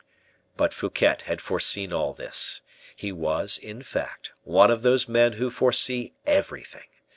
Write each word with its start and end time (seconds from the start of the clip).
But 0.57 0.73
Fouquet 0.73 1.17
had 1.25 1.41
foreseen 1.41 1.93
all 1.93 2.11
this; 2.15 2.63
he 2.95 3.11
was, 3.11 3.59
in 3.59 3.83
fact, 3.83 4.33
one 4.41 4.71
of 4.71 4.81
those 4.81 5.07
men 5.07 5.33
who 5.33 5.51
foresee 5.51 6.15
everything. 6.25 6.87